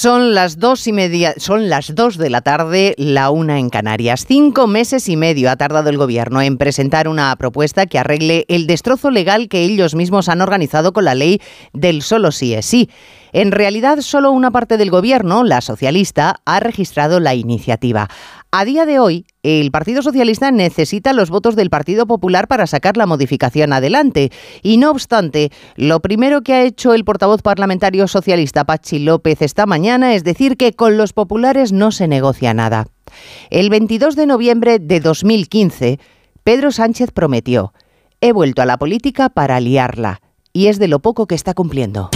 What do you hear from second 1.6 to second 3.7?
las dos de la tarde, la una en